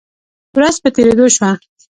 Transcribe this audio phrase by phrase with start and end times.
[0.55, 1.49] ورځ په تیریدو شوه